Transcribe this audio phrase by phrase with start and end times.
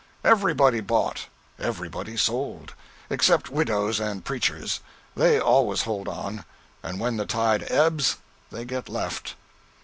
[0.23, 1.27] Everybody bought,
[1.59, 2.73] everybody sold
[3.11, 4.79] except widows and preachers;
[5.15, 6.43] they always hold on;
[6.81, 8.17] and when the tide ebbs,
[8.49, 9.35] they get left.